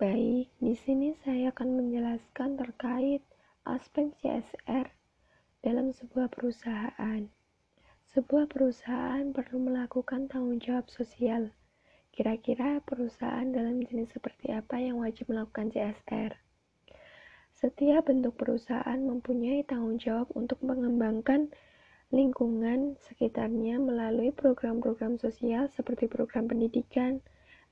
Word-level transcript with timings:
Baik, 0.00 0.48
di 0.64 0.72
sini 0.80 1.12
saya 1.20 1.52
akan 1.52 1.76
menjelaskan 1.76 2.56
terkait 2.56 3.20
aspek 3.68 4.08
CSR 4.24 4.88
dalam 5.60 5.92
sebuah 5.92 6.32
perusahaan. 6.32 7.28
Sebuah 8.08 8.48
perusahaan 8.48 9.28
perlu 9.28 9.60
melakukan 9.60 10.24
tanggung 10.32 10.56
jawab 10.56 10.88
sosial. 10.88 11.52
Kira-kira 12.16 12.80
perusahaan 12.80 13.44
dalam 13.52 13.84
jenis 13.84 14.16
seperti 14.16 14.56
apa 14.56 14.80
yang 14.80 15.04
wajib 15.04 15.28
melakukan 15.28 15.68
CSR? 15.68 16.32
Setiap 17.52 18.08
bentuk 18.08 18.40
perusahaan 18.40 18.96
mempunyai 19.04 19.68
tanggung 19.68 20.00
jawab 20.00 20.32
untuk 20.32 20.64
mengembangkan 20.64 21.52
lingkungan 22.08 22.96
sekitarnya 23.04 23.76
melalui 23.76 24.32
program-program 24.32 25.20
sosial 25.20 25.68
seperti 25.76 26.08
program 26.08 26.48
pendidikan, 26.48 27.20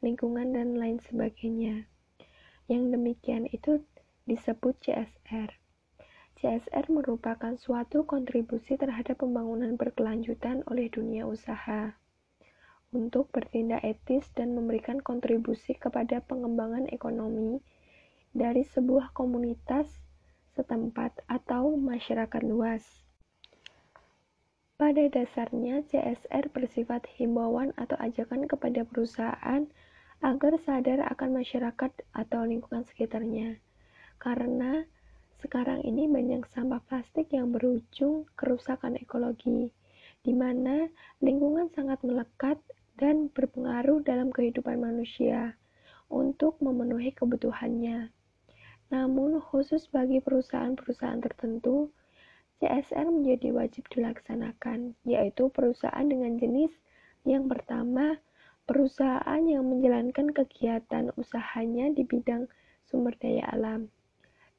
lingkungan, 0.04 0.52
dan 0.52 0.76
lain 0.76 1.00
sebagainya. 1.00 1.88
Yang 2.68 3.00
demikian 3.00 3.48
itu 3.48 3.80
disebut 4.28 4.76
CSR. 4.84 5.56
CSR 6.38 6.86
merupakan 6.92 7.56
suatu 7.56 8.04
kontribusi 8.04 8.76
terhadap 8.76 9.24
pembangunan 9.24 9.74
berkelanjutan 9.74 10.62
oleh 10.70 10.86
dunia 10.92 11.26
usaha 11.26 11.96
untuk 12.92 13.28
bertindak 13.32 13.84
etis 13.84 14.28
dan 14.32 14.56
memberikan 14.56 15.00
kontribusi 15.00 15.76
kepada 15.76 16.24
pengembangan 16.24 16.88
ekonomi 16.88 17.60
dari 18.32 18.64
sebuah 18.64 19.12
komunitas 19.12 19.88
setempat 20.56 21.24
atau 21.28 21.76
masyarakat 21.76 22.42
luas. 22.44 22.84
Pada 24.78 25.10
dasarnya, 25.10 25.82
CSR 25.90 26.54
bersifat 26.54 27.10
himbauan 27.18 27.74
atau 27.74 27.98
ajakan 27.98 28.46
kepada 28.46 28.86
perusahaan 28.86 29.66
agar 30.18 30.58
sadar 30.66 31.04
akan 31.14 31.38
masyarakat 31.42 31.92
atau 32.14 32.40
lingkungan 32.42 32.82
sekitarnya. 32.86 33.62
Karena 34.18 34.82
sekarang 35.38 35.86
ini 35.86 36.10
banyak 36.10 36.42
sampah 36.50 36.82
plastik 36.90 37.30
yang 37.30 37.54
berujung 37.54 38.26
kerusakan 38.34 38.98
ekologi, 38.98 39.70
di 40.26 40.34
mana 40.34 40.90
lingkungan 41.22 41.70
sangat 41.70 42.02
melekat 42.02 42.58
dan 42.98 43.30
berpengaruh 43.30 44.02
dalam 44.02 44.34
kehidupan 44.34 44.82
manusia 44.82 45.54
untuk 46.10 46.58
memenuhi 46.58 47.14
kebutuhannya. 47.14 48.10
Namun, 48.88 49.38
khusus 49.38 49.86
bagi 49.92 50.18
perusahaan-perusahaan 50.18 51.22
tertentu, 51.22 51.92
CSR 52.58 53.06
menjadi 53.06 53.54
wajib 53.54 53.86
dilaksanakan, 53.94 54.98
yaitu 55.06 55.46
perusahaan 55.54 56.02
dengan 56.02 56.34
jenis 56.40 56.74
yang 57.22 57.46
pertama 57.46 58.18
perusahaan 58.68 59.42
yang 59.48 59.64
menjalankan 59.64 60.28
kegiatan 60.28 61.08
usahanya 61.16 61.88
di 61.88 62.04
bidang 62.04 62.52
sumber 62.84 63.16
daya 63.16 63.48
alam. 63.48 63.88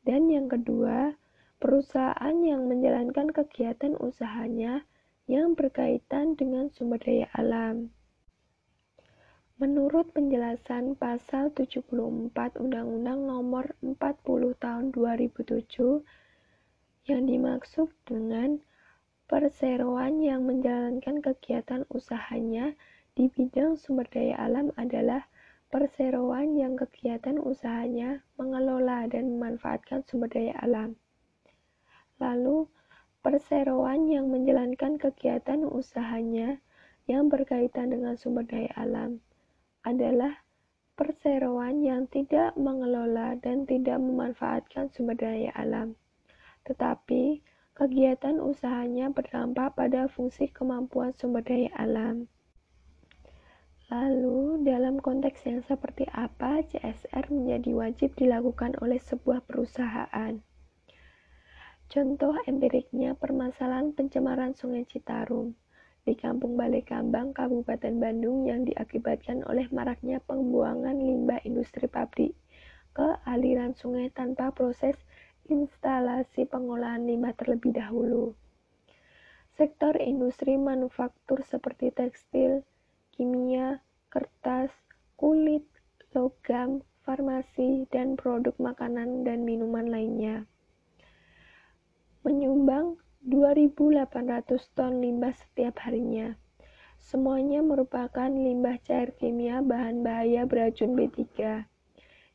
Dan 0.02 0.34
yang 0.34 0.50
kedua, 0.50 1.14
perusahaan 1.62 2.34
yang 2.42 2.66
menjalankan 2.66 3.30
kegiatan 3.30 3.94
usahanya 4.02 4.82
yang 5.30 5.54
berkaitan 5.54 6.34
dengan 6.34 6.74
sumber 6.74 6.98
daya 6.98 7.30
alam. 7.38 7.94
Menurut 9.62 10.10
penjelasan 10.18 10.98
pasal 10.98 11.54
74 11.54 12.34
Undang-Undang 12.58 13.30
Nomor 13.30 13.78
40 13.86 14.58
Tahun 14.58 14.86
2007, 14.90 16.02
yang 17.06 17.30
dimaksud 17.30 17.94
dengan 18.10 18.58
perseroan 19.30 20.24
yang 20.26 20.50
menjalankan 20.50 21.22
kegiatan 21.22 21.86
usahanya 21.94 22.74
di 23.20 23.28
bidang 23.28 23.76
sumber 23.76 24.08
daya 24.08 24.40
alam 24.40 24.72
adalah 24.80 25.28
perseroan 25.68 26.56
yang 26.56 26.80
kegiatan 26.80 27.36
usahanya 27.36 28.24
mengelola 28.40 29.12
dan 29.12 29.36
memanfaatkan 29.36 30.08
sumber 30.08 30.32
daya 30.32 30.56
alam. 30.64 30.96
Lalu, 32.24 32.72
perseroan 33.20 34.08
yang 34.08 34.32
menjalankan 34.32 34.96
kegiatan 34.96 35.68
usahanya 35.68 36.64
yang 37.12 37.28
berkaitan 37.28 37.92
dengan 37.92 38.16
sumber 38.16 38.48
daya 38.48 38.72
alam 38.80 39.20
adalah 39.84 40.40
perseroan 40.96 41.84
yang 41.84 42.08
tidak 42.08 42.56
mengelola 42.56 43.36
dan 43.44 43.68
tidak 43.68 44.00
memanfaatkan 44.00 44.88
sumber 44.96 45.20
daya 45.20 45.52
alam, 45.60 45.92
tetapi 46.64 47.44
kegiatan 47.76 48.40
usahanya 48.40 49.12
berdampak 49.12 49.76
pada 49.76 50.08
fungsi 50.08 50.48
kemampuan 50.48 51.12
sumber 51.20 51.44
daya 51.44 51.68
alam. 51.76 52.32
Lalu, 53.90 54.62
dalam 54.70 55.02
konteks 55.02 55.50
yang 55.50 55.66
seperti 55.66 56.06
apa 56.14 56.62
CSR 56.62 57.26
menjadi 57.34 57.74
wajib 57.74 58.14
dilakukan 58.14 58.78
oleh 58.86 59.02
sebuah 59.02 59.42
perusahaan? 59.50 60.38
Contoh 61.90 62.38
empiriknya 62.46 63.18
permasalahan 63.18 63.98
pencemaran 63.98 64.54
Sungai 64.54 64.86
Citarum 64.86 65.58
di 66.06 66.14
Kampung 66.14 66.54
Balai 66.54 66.86
Kambang, 66.86 67.34
Kabupaten 67.34 67.98
Bandung 67.98 68.46
yang 68.46 68.62
diakibatkan 68.62 69.42
oleh 69.50 69.66
maraknya 69.74 70.22
pembuangan 70.22 70.94
limbah 70.94 71.42
industri 71.42 71.90
pabrik 71.90 72.38
ke 72.94 73.08
aliran 73.26 73.74
sungai 73.74 74.14
tanpa 74.14 74.54
proses 74.54 75.02
instalasi 75.50 76.46
pengolahan 76.46 77.10
limbah 77.10 77.34
terlebih 77.34 77.74
dahulu. 77.74 78.38
Sektor 79.58 79.98
industri 79.98 80.62
manufaktur 80.62 81.42
seperti 81.42 81.90
tekstil, 81.90 82.62
kimia, 83.20 83.84
kertas, 84.08 84.72
kulit, 85.20 85.68
logam, 86.16 86.80
farmasi, 87.04 87.84
dan 87.92 88.16
produk 88.16 88.56
makanan 88.56 89.28
dan 89.28 89.44
minuman 89.44 89.92
lainnya. 89.92 90.48
Menyumbang 92.24 92.96
2.800 93.28 94.08
ton 94.72 95.04
limbah 95.04 95.36
setiap 95.36 95.84
harinya. 95.84 96.40
Semuanya 96.96 97.60
merupakan 97.60 98.32
limbah 98.32 98.80
cair 98.88 99.12
kimia 99.20 99.60
bahan 99.60 100.00
bahaya 100.00 100.48
beracun 100.48 100.96
B3 100.96 101.28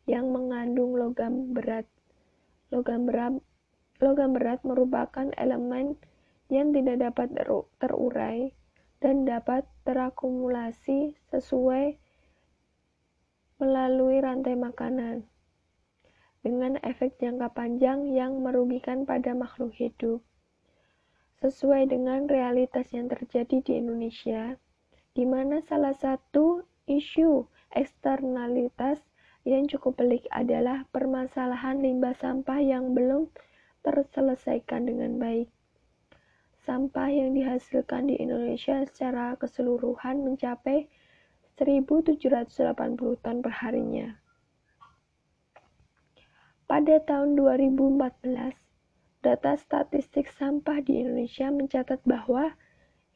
yang 0.05 0.37
mengandung 0.37 1.01
logam 1.01 1.57
berat. 1.57 1.89
Logam 2.69 3.09
berat, 3.09 3.41
logam 4.05 4.37
berat 4.37 4.61
merupakan 4.69 5.33
elemen 5.41 5.97
yang 6.53 6.77
tidak 6.77 7.09
dapat 7.09 7.33
terurai 7.81 8.53
dan 9.05 9.29
dapat 9.29 9.69
terakumulasi 9.85 11.13
sesuai 11.29 12.01
melalui 13.61 14.17
rantai 14.25 14.57
makanan 14.57 15.29
dengan 16.41 16.81
efek 16.81 17.21
jangka 17.21 17.53
panjang 17.53 18.09
yang 18.17 18.41
merugikan 18.41 19.05
pada 19.05 19.37
makhluk 19.37 19.77
hidup. 19.77 20.25
Sesuai 21.45 21.93
dengan 21.93 22.25
realitas 22.25 22.89
yang 22.97 23.13
terjadi 23.13 23.61
di 23.61 23.73
Indonesia, 23.77 24.57
di 25.13 25.29
mana 25.29 25.61
salah 25.61 25.93
satu 25.93 26.65
isu 26.89 27.45
eksternalitas 27.77 29.05
yang 29.45 29.69
cukup 29.69 30.01
pelik 30.01 30.25
adalah 30.33 30.89
permasalahan 30.89 31.85
limbah 31.85 32.17
sampah 32.17 32.57
yang 32.57 32.97
belum 32.97 33.29
terselesaikan 33.85 34.89
dengan 34.89 35.21
baik. 35.21 35.53
Sampah 36.65 37.13
yang 37.13 37.37
dihasilkan 37.37 38.09
di 38.09 38.17
Indonesia 38.17 38.81
secara 38.89 39.37
keseluruhan 39.37 40.25
mencapai 40.25 40.89
1.780 41.61 42.17
ton 43.21 43.37
per 43.45 43.53
harinya. 43.61 44.17
Pada 46.65 47.05
tahun 47.05 47.37
2014, 47.37 48.57
data 49.21 49.53
statistik 49.61 50.33
sampah 50.33 50.81
di 50.81 51.05
Indonesia 51.05 51.53
mencatat 51.53 52.01
bahwa 52.09 52.57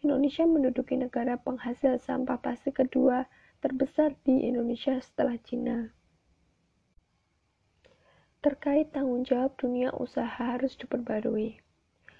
Indonesia 0.04 0.44
menduduki 0.44 1.00
negara 1.00 1.40
penghasil 1.40 1.96
sampah 2.04 2.36
plastik 2.44 2.76
kedua 2.76 3.32
terbesar 3.64 4.12
di 4.28 4.44
Indonesia 4.44 5.00
setelah 5.00 5.40
Cina. 5.40 5.96
Terkait 8.44 8.92
tanggung 8.92 9.24
jawab 9.24 9.56
dunia 9.56 9.88
usaha 9.96 10.28
harus 10.28 10.76
diperbarui 10.76 11.64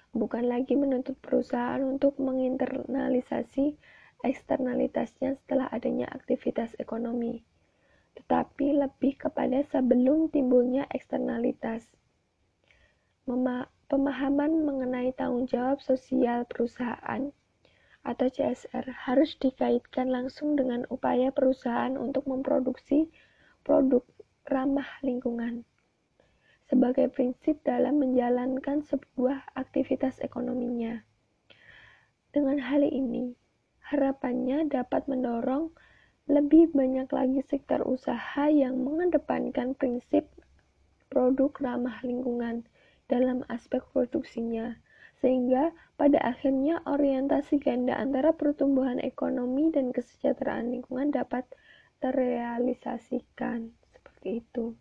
bukan 0.09 0.49
lagi 0.49 0.73
menuntut 0.73 1.13
perusahaan 1.21 1.79
untuk 1.85 2.17
menginternalisasi 2.17 3.77
eksternalitasnya 4.25 5.37
setelah 5.37 5.69
adanya 5.69 6.09
aktivitas 6.09 6.73
ekonomi, 6.81 7.45
tetapi 8.17 8.73
lebih 8.73 9.15
kepada 9.21 9.61
sebelum 9.69 10.33
timbulnya 10.33 10.89
eksternalitas. 10.89 11.85
Pemahaman 13.89 14.65
mengenai 14.65 15.13
tanggung 15.13 15.45
jawab 15.45 15.81
sosial 15.81 16.45
perusahaan 16.49 17.29
atau 18.05 18.27
CSR 18.29 18.85
harus 19.05 19.37
dikaitkan 19.37 20.09
langsung 20.09 20.57
dengan 20.57 20.85
upaya 20.89 21.29
perusahaan 21.29 21.93
untuk 21.97 22.25
memproduksi 22.25 23.09
produk 23.61 24.01
ramah 24.49 24.89
lingkungan 25.05 25.68
sebagai 26.69 27.09
prinsip 27.09 27.57
dalam 27.65 27.97
menjalankan 27.97 28.85
sebuah 28.85 29.57
aktivitas 29.57 30.21
ekonominya. 30.21 31.01
Dengan 32.29 32.61
hal 32.61 32.85
ini, 32.85 33.33
harapannya 33.89 34.69
dapat 34.69 35.09
mendorong 35.09 35.73
lebih 36.29 36.69
banyak 36.77 37.09
lagi 37.09 37.41
sektor 37.41 37.81
usaha 37.89 38.45
yang 38.53 38.85
mengedepankan 38.85 39.73
prinsip 39.73 40.29
produk 41.09 41.49
ramah 41.57 41.97
lingkungan 42.05 42.69
dalam 43.09 43.41
aspek 43.49 43.81
produksinya, 43.89 44.77
sehingga 45.17 45.73
pada 45.97 46.21
akhirnya 46.21 46.85
orientasi 46.85 47.57
ganda 47.57 47.97
antara 47.97 48.29
pertumbuhan 48.37 49.01
ekonomi 49.01 49.73
dan 49.73 49.89
kesejahteraan 49.89 50.69
lingkungan 50.69 51.09
dapat 51.09 51.49
terrealisasikan. 51.97 53.73
Seperti 53.89 54.45
itu. 54.45 54.77